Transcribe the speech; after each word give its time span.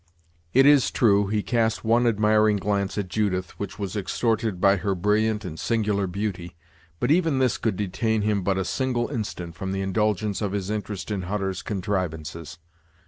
It 0.51 0.65
is 0.65 0.89
true, 0.89 1.27
he 1.27 1.43
cast 1.43 1.83
one 1.85 2.07
admiring 2.07 2.57
glance 2.57 2.97
at 2.97 3.07
Judith, 3.07 3.51
which 3.59 3.77
was 3.77 3.95
extorted 3.95 4.59
by 4.59 4.77
her 4.77 4.95
brilliant 4.95 5.45
and 5.45 5.59
singular 5.59 6.07
beauty; 6.07 6.55
but 6.99 7.11
even 7.11 7.37
this 7.37 7.59
could 7.59 7.75
detain 7.75 8.23
him 8.23 8.41
but 8.41 8.57
a 8.57 8.65
single 8.65 9.09
instant 9.09 9.53
from 9.53 9.73
the 9.73 9.81
indulgence 9.81 10.41
of 10.41 10.53
his 10.53 10.71
interest 10.71 11.11
in 11.11 11.21
Hutter's 11.29 11.61
contrivances. 11.61 12.57